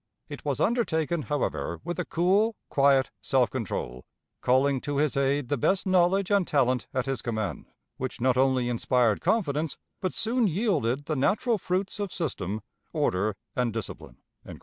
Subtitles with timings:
[0.29, 4.03] It was undertaken, however, with a cool, quiet self control,
[4.41, 8.67] calling to his aid the best knowledge and talent at his command, which not only
[8.67, 12.61] inspired confidence, but soon yielded the natural fruits of system,
[12.91, 14.17] order, and discipline."